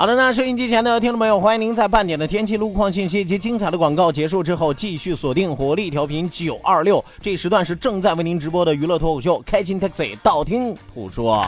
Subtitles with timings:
[0.00, 11.46] 好的，那收音机前的听众朋友，欢迎您在半点的天气路况信息及精彩的广告结束之后，继续锁定活力调频九二六，这时段是正在为您直播的娱乐脱口秀《开心 Taxi》，道听途说。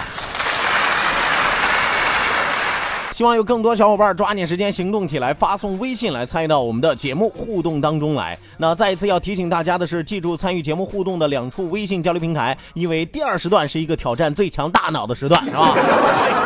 [3.15, 8.39] 希望有更多小伙伴抓紧时间行动起来，发送微信来参与到我们的节目互动当中来。
[8.59, 16.42] 那再一次要提醒大家的是，记住参与节目互动的两处微信交流平台，因为第二时段是一个挑战最强大脑的时段，是吧？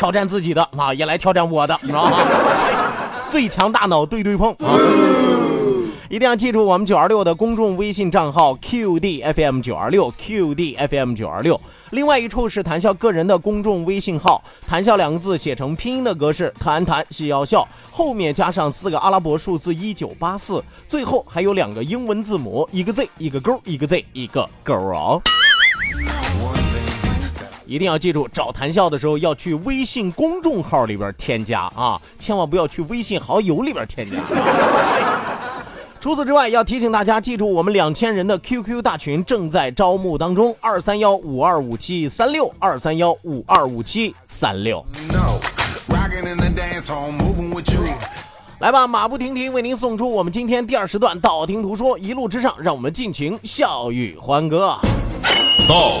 [0.00, 2.20] 挑战自己的啊，也来挑战我的，知道吗？
[3.28, 4.72] 最强大脑对对碰啊！
[6.08, 11.60] 一定要记住我们九二六的公众微信账号 QDFM 九二六 QDFM 九二六。
[11.90, 25.20] 另外一处是谈笑个人的公众微信号，谈笑两个字写成拼音的格式，谈谈是要笑，后面加上四个阿拉伯数字一九八四，最后还有两个英文字母，一个 Z 一个勾，一个 Z 一个勾哦。
[27.70, 34.16] 一定要记住，找谈笑的时候要去微信公众号里边添加啊，千万不要去微信好友里边添加。
[36.00, 44.84] 除此之外，要提醒大家记住，我们两千人的 QQ 大群正在招募当中，二三幺五二五七三六二三幺五二五七三六。
[48.58, 54.76] 来吧，马不停蹄为您送出我们今天第二时段道听途说，一路之上，让我们尽情笑语欢歌。
[55.68, 56.00] 道。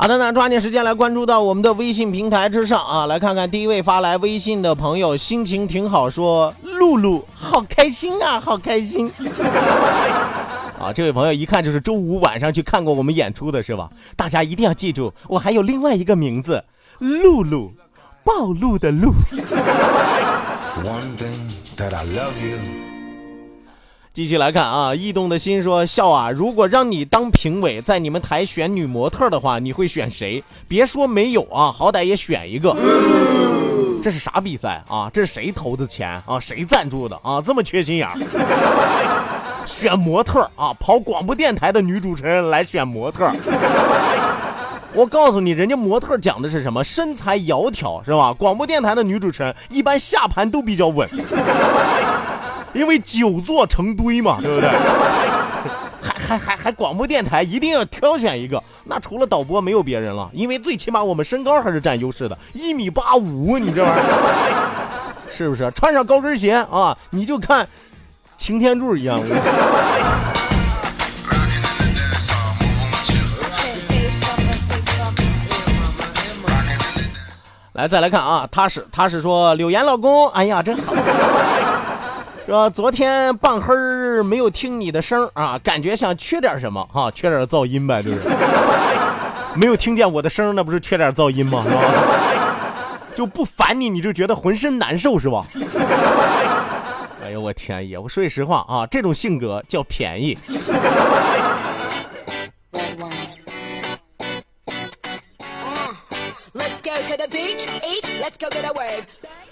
[0.00, 9.10] 好的，那抓紧时间来关注到我们的微信平台之上啊，来看看第一位发来微信的朋友，心情挺好，说露露好开心啊，好开心
[10.78, 10.92] 啊！
[10.94, 13.90] 这位朋友一看就是周五晚上去看过我们演出的是吧？
[14.14, 16.62] 大家一定要记住，我还有另外一个名字，
[17.00, 17.72] 露露，
[18.22, 19.12] 暴露的露。
[24.18, 26.28] 继续来看啊，异动的心说笑啊！
[26.28, 30.42] 如果让你当评委，在你们台选女模特的话，你会选谁？
[30.66, 32.74] 别说没有啊，好歹也选一个。
[34.02, 35.08] 这是啥比赛啊？
[35.12, 36.40] 这是谁投的钱啊？
[36.40, 37.40] 谁赞助的啊？
[37.40, 39.64] 这么缺心眼儿？
[39.64, 40.74] 选模特啊？
[40.80, 43.30] 跑广播电台的女主持人来选模特？
[44.94, 46.82] 我告诉你，人家模特讲的是什么？
[46.82, 48.34] 身材窈窕是吧？
[48.36, 51.08] 广播电台的女主持人一般下盘都比较稳。
[52.78, 54.70] 因为久坐成堆嘛，对不对？
[56.00, 65.68] 还还还还广播电台一定要挑选一个，那除了导播没有别人了，因为最起码我们身高还是占优势的，一米八五，你这玩意儿是不是？
[65.72, 67.68] 穿上高跟鞋啊，你就看
[68.36, 69.20] 擎天柱一样。
[77.72, 80.94] 来，再来看啊，他是他是说柳岩老公，哎呀，真好。
[82.48, 88.26] 说昨天半黑儿没有听你的声啊，感觉像缺点什么哈，缺点噪音呗，就是
[89.54, 91.62] 没有听见我的声，那不是缺点噪音吗？
[91.62, 91.82] 是吧？
[93.14, 95.44] 就不烦你，你就觉得浑身难受是吧？
[97.22, 97.98] 哎呦我天爷！
[97.98, 100.38] 我说句实话啊，这种性格叫便宜。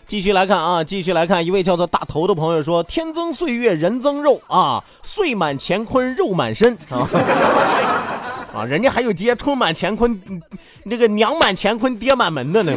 [0.07, 7.09] 继续来看啊，继续来看，一位叫做大头的朋友说：“天增岁月人增肉啊，岁满乾坤肉满身啊
[8.55, 10.21] 啊，人家还有接春满乾坤，
[10.85, 12.73] 那个娘满乾坤爹满门的呢，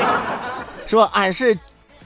[0.86, 1.58] 说俺是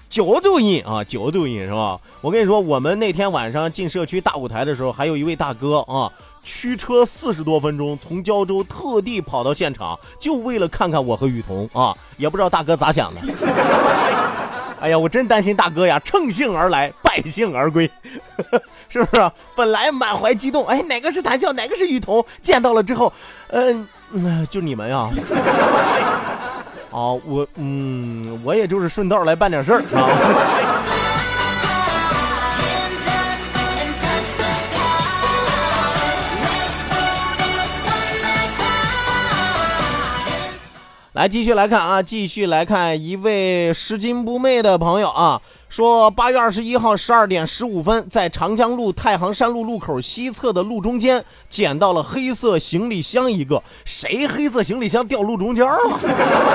[0.08, 1.98] 九九印啊，九九印是吧？
[2.20, 6.08] 我跟你说，我们那天晚上进社区大舞台的时候，还有一位大哥啊。”
[6.46, 11.92] 驱车四十多分钟，从胶州特地跑到现场，就为了看看我和雨桐啊！
[12.16, 13.20] 也不知道大哥咋想的。
[14.80, 17.90] 哎呀，我真担心大哥呀，乘兴而来，败兴而归，
[18.88, 19.30] 是不是？
[19.56, 22.24] 本来满怀激动，哎，哪个是谭笑，哪个是雨桐？
[22.40, 23.12] 见到了之后，
[23.48, 23.88] 嗯，
[24.48, 25.10] 就你们呀。
[26.92, 30.08] 啊，我，嗯，我也就是顺道来办点事儿啊。
[41.16, 55.78] 来继续来看啊，继续来看一位拾金不昧的朋友啊，说八月二十一号十二点十五分，在长江路太行山路路口西侧的路中间捡到了黑色行李箱一个，谁黑色行李箱掉路中间了？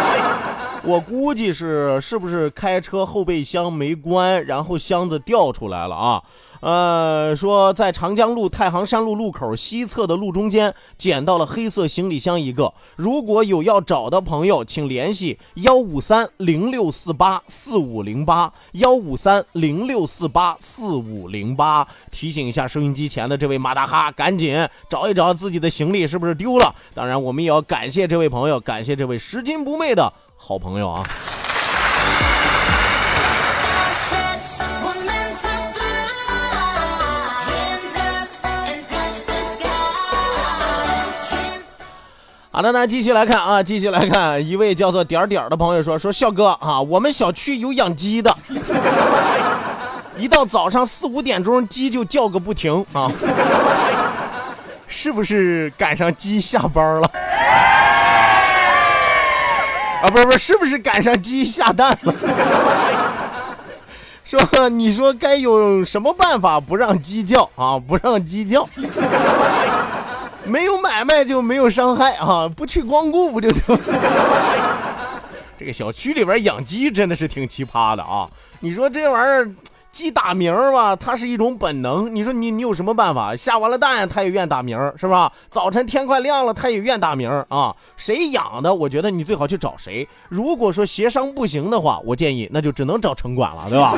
[0.85, 6.21] 我估计是是不是开车后备箱没关，然后箱子掉出来了啊？
[6.61, 12.73] 呃，说在长江路太行山路路口西侧的路中间捡到了黑色行李箱一个。
[12.95, 21.87] 如果有要找的朋友，请联系幺五三零六四八四五零八幺五三零六四八四五零八。
[22.11, 24.55] 提醒一下收音机前的这位马大哈，赶紧
[24.87, 26.75] 找一找自己的行李是不是丢了。
[26.93, 31.03] 当然，我们也要感谢这位朋友，感谢这位拾金不昧的好朋友啊。
[42.53, 48.35] 好的，那继续来看啊，继续来看，一位叫做点点的朋友说：“说笑哥啊，我们小区有养鸡的，
[50.17, 53.09] 一到早上四五点钟，鸡就叫个不停啊，
[54.85, 57.09] 是不是赶上鸡下班了？
[60.03, 62.13] 啊，不是不是，是不是赶上鸡下蛋了？
[64.25, 67.79] 说你说该有什么办法不让鸡叫啊？
[67.79, 68.67] 不让鸡叫？”
[70.45, 72.49] 没有买卖就没有伤害啊！
[72.55, 73.77] 不去光顾不就得？
[75.57, 78.27] 这个小区里边养鸡真的是挺奇葩的啊！
[78.61, 79.51] 你说这玩意儿
[79.91, 82.15] 鸡打鸣吧，它是一种本能。
[82.15, 83.35] 你说你你有什么办法？
[83.35, 85.31] 下完了蛋它也愿打鸣，是吧？
[85.49, 87.75] 早晨天快亮了它也愿打鸣啊！
[87.95, 88.73] 谁养的？
[88.73, 90.07] 我觉得你最好去找谁。
[90.29, 93.93] 如果说协商不行的话，我建议那就只能找城管了，对吧？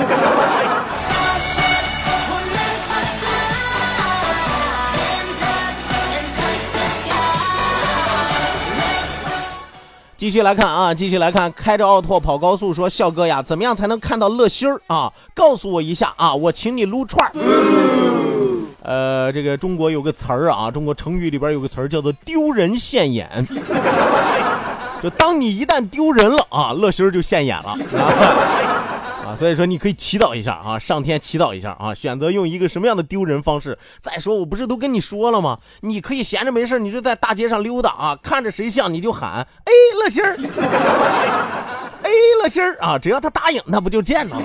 [10.24, 15.12] 继续来看啊，继续来看，开着奥拓跑高速，说笑哥呀，怎么样才能看到乐心儿啊？
[15.36, 17.34] 告诉我一下啊，我请你撸串儿。
[18.84, 23.46] 呃，这个中国有个词儿啊，中国成语里边有个词儿叫做丢人现眼，
[25.04, 27.72] 就当你一旦丢人了啊，乐心儿就现眼了。
[27.72, 27.78] 啊，
[29.26, 33.78] 啊所以说你可以祈祷一下啊，上天祈祷一下啊，选择用一个什么样的丢人方式？
[34.00, 35.60] 再说我不是都跟你说了吗？
[35.82, 39.72] 你可以闲着没事，你就在大街上溜达啊，看着谁像你就喊，哎，
[40.02, 40.38] 乐心儿，
[42.04, 42.10] 哎，
[42.42, 44.42] 乐心儿啊，只要他答应，那不就见着了？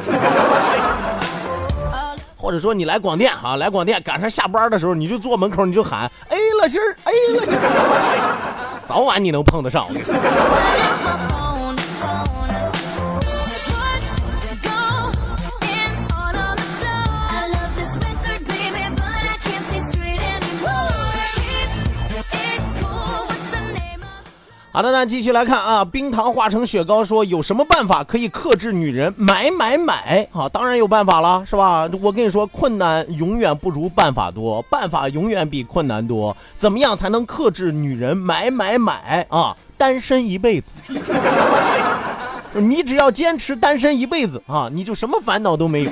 [2.37, 9.87] 或者说你来广电啊，来广电赶上下班的时候，你就坐门口，你就喊，哎，乐心儿，哎，乐心儿，早晚你能碰得上。
[24.71, 30.29] 好的，那继续来看啊，冰糖化成雪糕说有什么办法可以克制女人买买买？
[30.33, 31.89] 啊，当然有办法了，是吧？
[32.01, 36.37] 我跟你说，困难永远不如办法多，办法永远比困难多。
[36.55, 39.57] 怎么样才能克制女人买买买啊？
[39.77, 40.73] 单身一辈子，
[42.55, 45.91] 你只要坚持单身一辈子啊，你就什么烦恼都没有。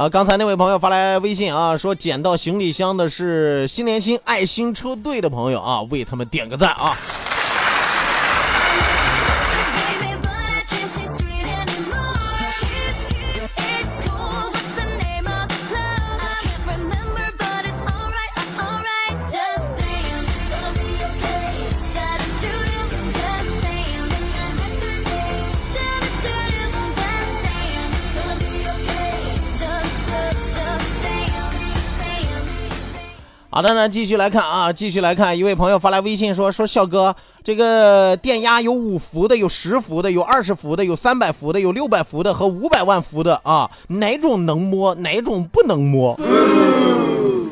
[0.00, 6.96] 啊，刚才那位朋友发来微信啊，说捡到行李箱的是心连心爱心车队的朋友啊，为他们点个赞啊。
[33.60, 37.14] 好的，那继续来看啊，继续来看，一位朋友发来微信说说笑哥，
[37.44, 46.18] 这个电压有五伏的，有十伏的，有二十伏的，有三百伏的，有六百伏的和五百万伏的啊，哪种能摸，哪种不能摸？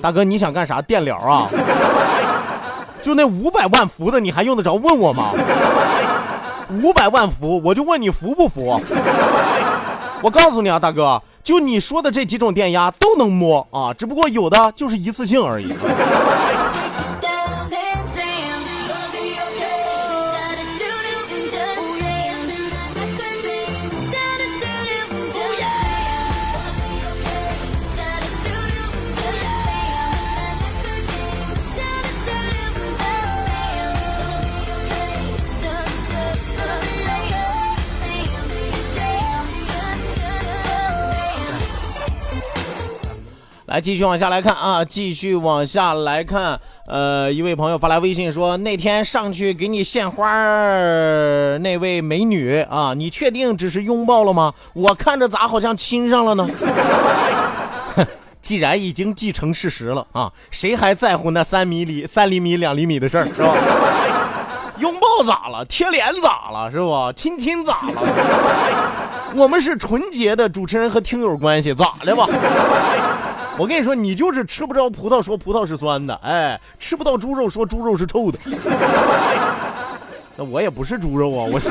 [0.00, 0.80] 大哥，你想干啥？
[0.80, 1.46] 电疗啊？
[3.02, 5.30] 就那五百万伏的，你还用得着问我吗？
[6.82, 8.80] 五百万伏，我就问你服不服？
[10.24, 15.72] 我告诉你啊，大哥，就你说的这几种电压都能摸啊，只不过有的就是一次性而已。
[43.80, 46.60] 继续往下来看啊，继续往下来看。
[46.86, 50.26] 呃，一位朋友发来微信说，那天上去给你献花
[51.58, 54.54] 那位美女啊，你确定只是拥抱了吗？
[54.72, 56.48] 我看着咋好像亲上了呢？
[58.40, 63.54] 既然已经既成事实了啊，谁还在乎那三米里、三厘米、两厘米的事儿是吧？
[64.78, 65.64] 拥抱咋了？
[65.64, 66.70] 贴脸咋了？
[66.70, 67.12] 是不？
[67.14, 67.92] 亲亲咋了？
[69.34, 72.26] 我们是纯洁的主持人和听友关系，咋的吧？
[73.58, 78.38] 我跟你说，你就是吃不着葡萄说葡萄是酸的，哎，吃不到猪肉说猪肉是臭的。
[80.36, 81.68] 那我也不是猪肉啊，我是。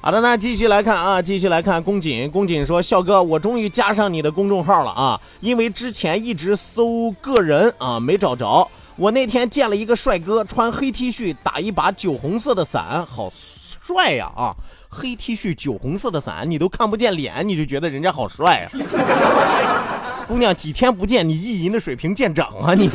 [0.00, 1.82] 好的，那继续来看啊，继续来看。
[1.82, 8.68] 宫锦，宫锦说：“笑哥，我终于加上你的公众号了啊，因为之前一直搜个人啊，没找着。
[8.98, 14.52] 我那天见了一个帅哥，穿黑 T 恤，打一把酒红色的伞，好帅呀啊！
[14.88, 18.66] 黑 T 恤，酒红色的伞，你都看不见脸，你就觉得人家好帅啊！
[20.26, 22.90] 姑娘，几天不见，你意淫的水平见长啊你！”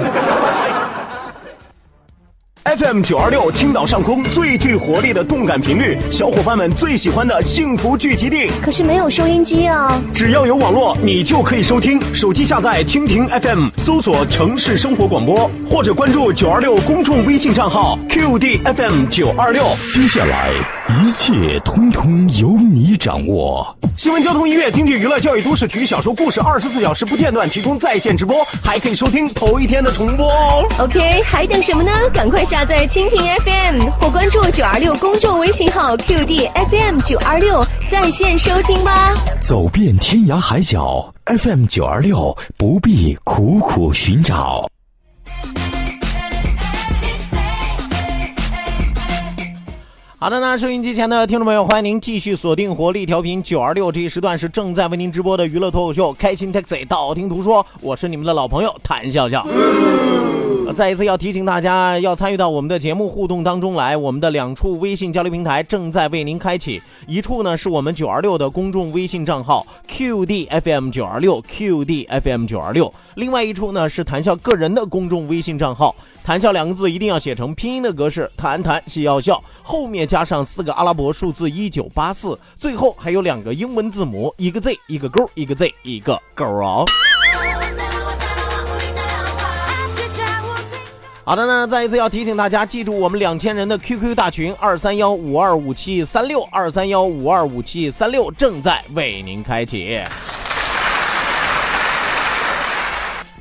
[2.77, 8.49] FM 九二六，青岛上空最具活力的动感频率，小伙伴们最喜欢的幸福聚集地。
[8.63, 10.01] 可是没有收音机啊！
[10.11, 12.01] 只要有网络，你就可以收听。
[12.15, 19.63] 手机下载蜻蜓 FM，搜索城市生活广播，或者关注九二六公众微信账号 QDFM 九二六。
[19.93, 20.51] 接下来
[21.03, 23.75] 一切通通由你掌握。
[23.95, 30.65] 新闻、交通、音乐、经济、娱乐、教育、都市、体育、小说、故事，二十四小时不间断提供在线直播，还可以收听头一天的重播哦。
[30.79, 31.91] OK，还等什么呢？
[32.11, 39.13] 赶快下载蜻蜓 FM 或关注九二六公众微信号 QD FM 九二六，在线收听吧。
[39.41, 44.67] 走遍天涯海角，FM 九二六不必苦苦寻找。
[50.17, 59.45] 好的那，收音机前的听众朋友，欢迎您继续锁定活力调频九二六，这一时段是正在为您直播的娱乐脱口秀《开心 Taxi》，道听途说，我是你们的老朋友谭笑笑。
[60.73, 86.83] 再一次要提醒大家，要参与到我们的节目互动当中来，我们的两处微信交流平台正在为您开启，一处呢是我们九二六的公众微信账号 QDFM 九二六 QDFM 九二六，另外一处呢是谈笑个人的公众微信账号，谈笑两个字一定要写成拼音的格式，谈谈戏要笑，后面加上四个阿拉伯数字一九八四，最后还有两个英文字母，一个 Z 一个勾，一个 Z 一个勾哦。
[91.25, 100.01] 好的呢，再一次要提醒大家，记住我们两千人的 QQ 大群二三幺五二五七三六二三幺五二五七三六正在为您开启。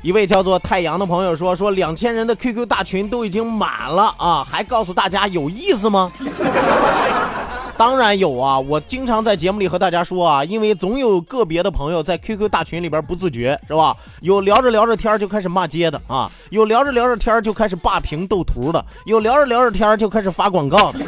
[0.01, 6.09] 一位叫做太阳的朋友说：“说两千人的 QQ 大群都已经满了啊，还告诉大家有意思吗？”
[7.83, 8.61] 当然有啊！
[8.61, 13.97] 我经常在节目里和大家说啊，因为总有个别的朋友在 QQ 大群里边不自觉，是吧？
[14.21, 21.01] 有聊着聊着天就开始骂街的啊，有聊着聊着天就开始霸屏斗图的，有聊着聊着天就开始发广告的，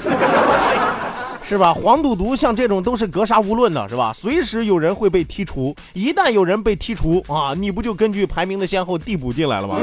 [1.45, 1.73] 是吧？
[1.73, 4.13] 黄赌毒像这种都是格杀无论的，是吧？
[4.13, 9.77] 随时有人会被剔除，一旦有人被剔除啊，你不就根据排名的先后递补进来了吗？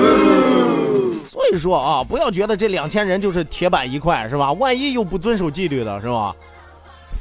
[1.29, 4.51] 所以说啊，不要觉得这两千人就是铁板一块，是吧？
[4.51, 6.35] 万一有不遵守纪律的，是吧？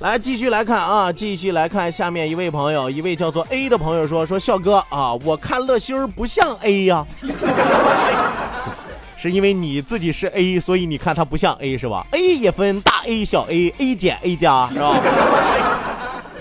[0.00, 7.04] 来，继续来看啊，继续来看下面一位朋友，一位叫做 A 的朋友说：“说笑哥啊，我看乐心儿不像 A 呀，
[9.14, 14.96] 是因为你自己是 A，所以你看他不像 A 是吧？A 也分大 A、小 A，A 减 A 加是吧？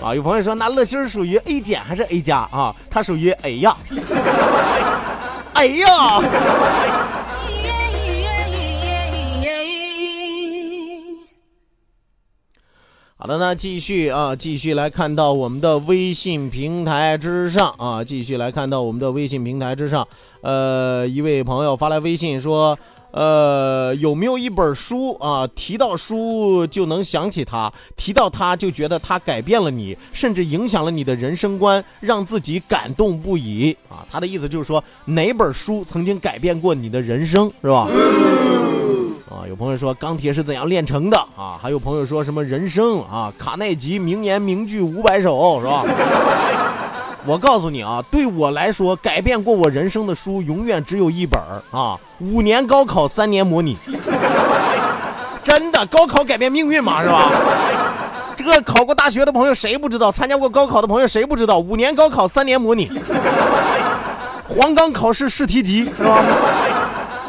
[0.02, 2.74] 啊，有朋友说那乐心儿属于 A 减还是 A 加啊？
[2.88, 3.76] 他属于 A 呀，
[5.52, 6.96] 哎呀。”
[13.22, 20.08] 好的，那继续啊，继续来看到我们的微信平台之上啊，继续来看到我们的微信平台之上。
[20.40, 22.78] 呃，一位朋友发来微信说，
[23.10, 25.46] 呃，有没有一本书啊？
[25.54, 34.00] 提到书就能想起他，提到他就觉得他改变了你，甚至影响了你的人生观，让自己感动不已啊。
[34.10, 37.86] 他的意思就是说，哪本书曾经改变过你的人生，是吧？
[39.30, 41.56] 啊，有朋友说钢铁是怎样炼成的啊？
[41.62, 43.32] 还有朋友说什么人生啊？
[43.38, 45.84] 卡耐基名言名句五百首是吧？
[47.24, 51.96] 我告诉你啊，对我来说，改变过我人生的书永远只有一本啊！
[52.18, 53.76] 五年高考，三年模拟，
[55.44, 57.30] 真的，高考改变命运嘛，是吧？
[58.36, 60.10] 这个考过大学的朋友谁不知道？
[60.10, 61.58] 参加过高考的朋友谁不知道？
[61.58, 62.90] 五年高考，三年模拟，
[64.48, 66.24] 黄冈考试试题集是吧？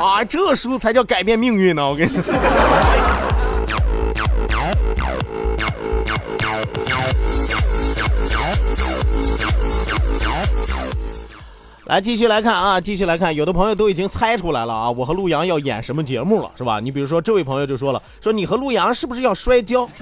[0.01, 1.87] 啊，这书才叫改变命运呢！
[1.87, 2.33] 我跟你说。
[11.85, 16.79] 来，继续来看啊，继续来看，有的朋友都已经猜出来了啊，我和陆阳要演什么节目了，是吧？
[16.79, 19.87] 你比如说这位朋友就说了，说你和陆阳是不是要摔跤？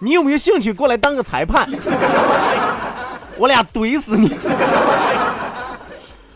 [0.00, 1.68] 你有没有兴趣过来当个裁判？
[3.38, 4.28] 我俩怼死你！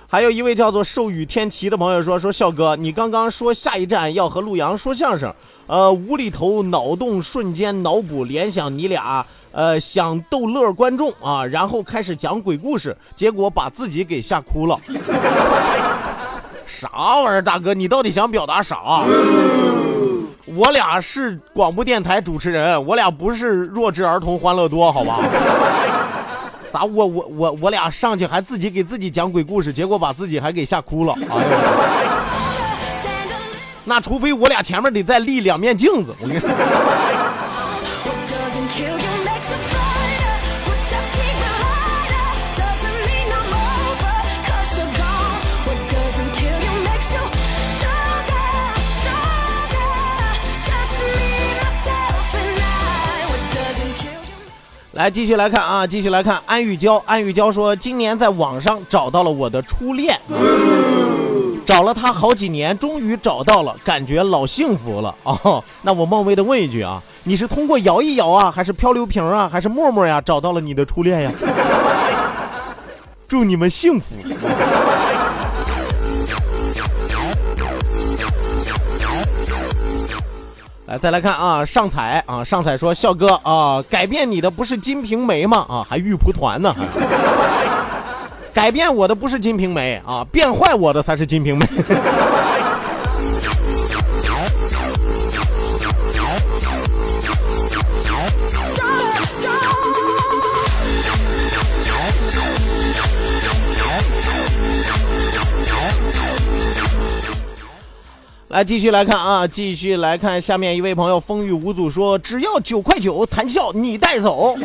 [0.09, 5.35] 还有一位叫做寿雨天齐的朋友说：“说笑哥，你刚刚说下一站要和陆阳说相声，
[5.67, 14.79] 呃，无厘头脑洞瞬间脑补联想你俩，呃，想逗乐观众啊，然后开始讲鬼故事，结果把自己给吓哭了。
[16.67, 19.03] 啥玩意儿，大哥，你到底想表达啥？
[20.45, 25.19] 我俩是广播电台主持人，我俩不是弱智儿童欢乐多，好吧？”
[26.77, 31.15] 咋我我我我俩上去还自己给自己讲鬼故事，结果把自己还给吓哭了。
[31.31, 31.49] 哎呦，
[33.87, 36.51] 那除非我俩前面得再立两面镜子，我跟你说。
[54.97, 56.97] 来，继续来看啊，继续来看安玉娇。
[57.05, 60.19] 安玉娇说，今年在网上找到了我的初恋，
[61.67, 65.63] 找了他好几年，终于找到了，感觉老幸福了 哦。
[65.83, 71.31] 那我冒昧的问一句啊，你是通过摇一摇啊，还是漂流瓶啊，还是陌陌呀，找到了你的初恋呀？
[73.29, 74.15] 祝你们幸福。
[80.87, 85.67] 来，再来看啊，上彩啊，上彩说笑哥啊，改变你的不是金瓶梅吗？
[85.69, 86.73] 啊，还玉蒲团呢？
[88.55, 91.67] 改变我的不是金瓶梅啊，变坏我的才是金瓶梅。
[108.57, 114.57] 来继续来看啊，继续来看下面一位朋友风雨无阻说，只要九块九，谈笑你带走，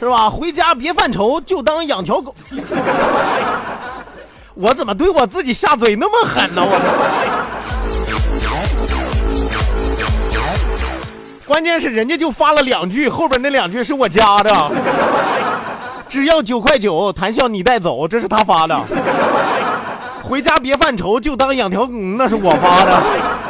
[0.00, 0.28] 是吧？
[0.28, 2.34] 回家别犯愁，就当养条狗。
[4.54, 6.62] 我怎么对我自己下嘴那么狠呢？
[6.66, 6.72] 我，
[11.46, 14.72] 关键是人家就发了两句，后边那两句是我加的。
[16.08, 18.76] 只要九块九，谈笑你带走，这是他发的。
[20.28, 23.46] 回家别犯愁，就当养条狗，那是我发的。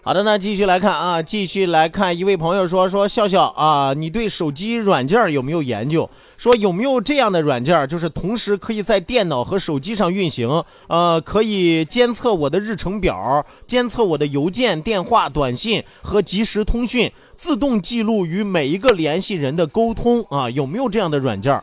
[0.00, 6.08] 好的，那继续来看啊，继续来看一位朋友说说笑笑啊，你对手机软件有没有研究？
[6.38, 20.48] 说有没有这样的软件，就是同时可以在电脑和手机上运行，呃，可以监测我的日程表，监测我的邮件、电话、短信和即时通讯，自动记录与每一个联系人的沟通啊？
[20.48, 21.60] 有没有这样的软件？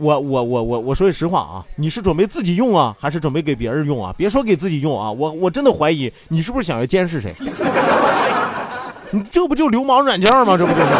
[0.00, 4.14] 我我我我我说句实话啊，你是准备自己用啊，还是准备给别人用啊？
[4.16, 7.34] 别说给自己用啊，我我真的怀疑你是不是想要监视谁？
[9.10, 10.56] 你这不就流氓软件吗？
[10.56, 10.90] 这不就是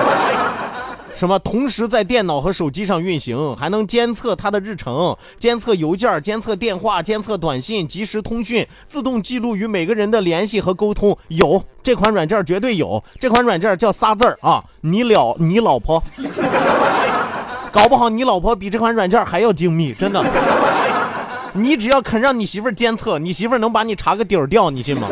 [1.16, 11.16] 什么同时在电脑和手机上运行，还能监测他的日程、监测邮件、监测电话、监测短信、即时通讯、自动记录与每个人的联系和沟通？
[11.28, 16.02] 有这款软件绝对有，这款软件叫仨字儿啊，你了你老婆。
[17.72, 20.24] 搞不好你老婆比这款软件还要精密， 真的。
[21.52, 25.08] 你只要肯让你媳妇儿监测，你媳妇儿能把你查个底儿掉，你信吗？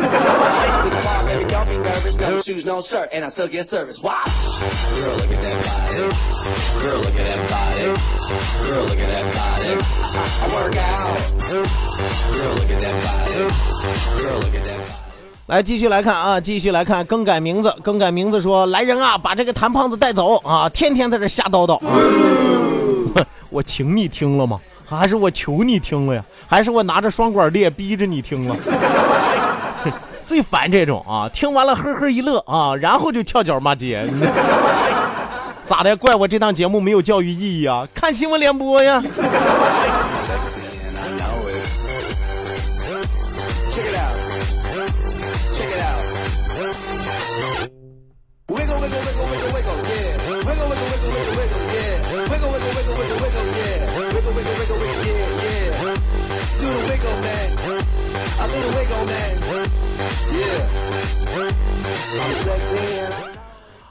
[15.48, 23.24] 来，继续来看啊，继续来看，更改名字，更改名字说，来人啊，把这个谭胖子带走啊， 天天在这瞎叨叨啊。
[23.48, 24.60] 我请你听了吗？
[24.86, 26.22] 还是我求你听了呀？
[26.46, 28.54] 还是我拿着双管猎逼着你听了？
[30.22, 34.06] 最烦这种啊，听完了呵呵一乐啊，然后就翘脚骂街。
[35.64, 35.96] 咋的？
[35.96, 37.88] 怪我这档节目没有教育意义啊？
[37.94, 39.02] 看新闻联播呀。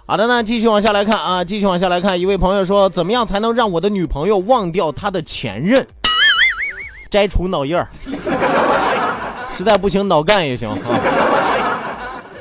[0.05, 2.19] 好的呢，继续往下来看啊，继续往下来看。
[2.19, 5.85] 一位朋友说，怎么样才能让我的女朋友忘掉她的前任？
[7.11, 7.87] 摘除脑印儿，
[9.53, 10.77] 实在不行脑干也行啊。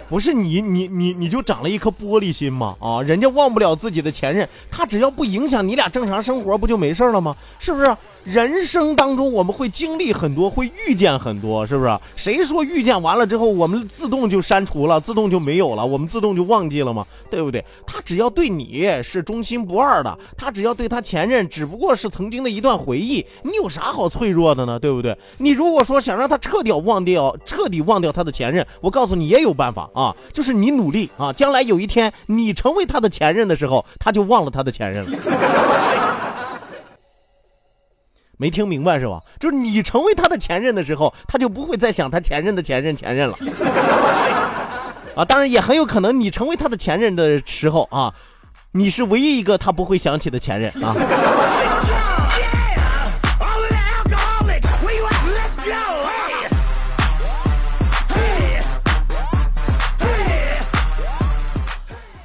[0.08, 2.76] 不是你，你你你就长了一颗玻璃心吗？
[2.80, 7.36] 啊，人家忘不了自己的前任，他只要不影响你俩正常生活，不就没事了吗？
[7.58, 7.96] 是不是？
[8.26, 11.98] 人生当中我们会经历很多，会遇见很多，是不是？
[12.16, 17.06] 谁说遇见完了之后我们自动就删除了，自动就没有了，我们自动就忘记了吗？
[17.30, 17.64] 对不对？
[17.86, 24.76] 他只要对你是忠心不二的，他只要对他前任只不过是曾经的一段回忆，你有啥好脆弱的呢？
[24.76, 25.16] 对不对？
[25.38, 36.25] 你如果说想让他彻底忘掉，彻底忘掉他的前任，我告诉你也有办法啊，就是你努力啊，将来有一天你成为他的前任的时候，他就忘了他的前任了。
[38.38, 39.20] 没听明白是吧？
[39.40, 43.34] 就是你成为他的前任的时候，他就不会再想他前任的前任前任了。
[45.16, 48.12] 啊，当然也很有可能你成为他的前任的时候啊，
[48.72, 50.94] 你是唯一一个他不会想起的前任啊。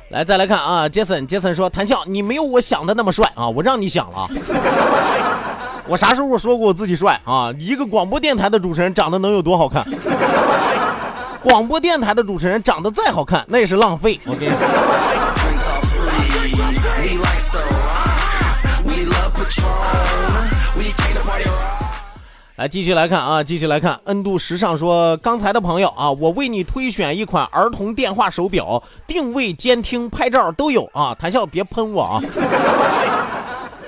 [0.09, 4.27] 来，再来看啊，杰森，杰森说，谭笑，你没有我想的那么帅啊，我让你想了。
[5.87, 7.51] 我啥时候说过我自己帅啊？
[7.59, 9.85] 一个广播电台的主持人长得能有多好看？
[11.43, 14.19] 广播电台的主持人长得再好看，那也是浪费。
[14.25, 14.57] 我跟你说。
[22.57, 23.99] 来，继续来看啊，继续来看。
[24.05, 31.15] 恩度时尚说，刚才的朋友啊，我为你推选一款儿童电话手表，定位、监听、拍照都有啊。
[31.19, 32.21] 谈笑别喷我啊。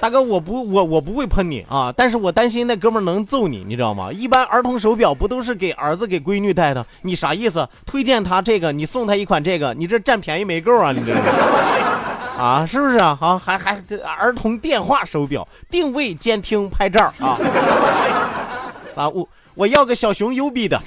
[0.03, 4.11] 大哥，我不我我不会喷你啊，但是我担心那哥们能揍你，你知道吗？
[4.11, 6.85] 一般儿童手表不都是给儿子给闺女戴的？
[7.03, 7.65] 你啥意思？
[7.85, 10.91] 推荐他这个，你送他一款这个，你这占便宜没够啊？
[10.91, 11.13] 你这
[12.37, 13.17] 啊，是不是啊？
[13.17, 13.81] 好，还还
[14.19, 17.39] 儿童电话手表，定位、监听、拍照啊？
[18.93, 20.77] 咋我我要个小熊优比的。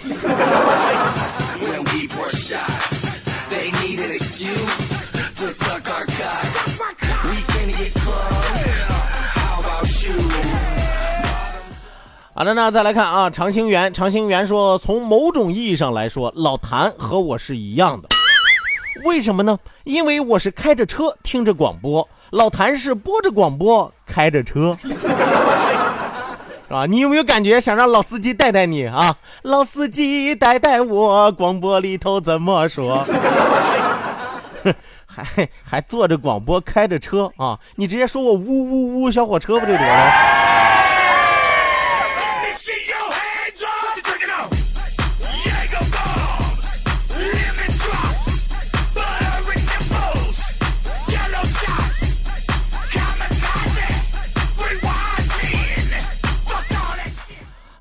[12.38, 18.08] 好的，那再来看啊，长兴元，长兴元说，从某种意义上来说，老谭和我是一样的，
[19.06, 19.58] 为什么呢？
[19.84, 24.88] 因为我是开着车听着广播，老谭是播着广播开着车， 是
[26.68, 26.84] 吧？
[26.84, 29.16] 你有没有感觉想让老司机带带你啊？
[29.40, 33.02] 老司机带带我，广播里头怎么说？
[35.06, 37.58] 还还坐着广播开着车啊？
[37.76, 40.65] 你直接说我呜呜呜小火车不就得了？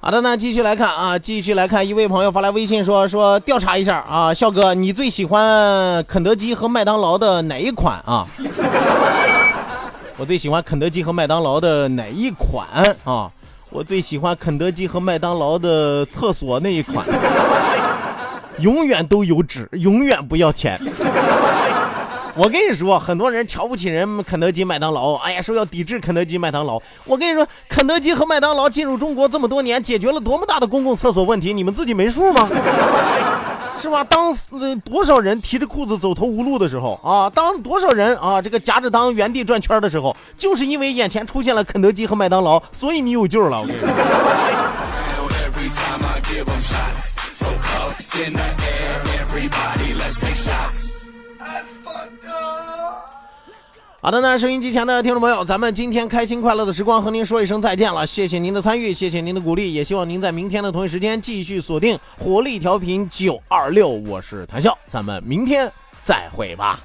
[0.06, 8.24] 好的，那继续来看啊，继续来看，一位朋友发来微信说说调查一下啊，笑哥，你最喜欢肯德基和麦当劳的哪一款啊？
[10.18, 12.68] 我最喜欢肯德基和麦当劳的哪一款
[13.04, 13.32] 啊？
[13.72, 17.04] 我最喜欢肯德基和麦当劳的厕所那一款，
[18.60, 20.80] 永远都有纸，永远不要钱。
[22.38, 26.82] 我跟你说，很多人瞧不起人肯德基、麦当劳，哎呀，说要抵制肯德基、麦当劳。
[27.06, 32.48] 我跟你说，肯德基和麦当劳进入中国这么多年，解决了多么大的公共厕所问题，你们自己没数吗？
[33.80, 34.04] 是吧？
[34.04, 43.62] 当呃多少人提着裤子走投无路的时候啊，当多少人啊这个夹着裆原地转圈的时候，就是因为眼前出现了肯德基和麦当劳，所以你有救了。
[43.62, 43.88] 我跟你说。
[54.06, 65.68] 好的那，收音机前的听众朋友，咱们今天开心快乐的时光和您说一声再见了，谢谢您的参与，谢谢您的鼓励，也希望您在明天的同一时间继续锁定活力调频九二六，我是谭笑，咱们明天
[66.04, 66.80] 再会吧。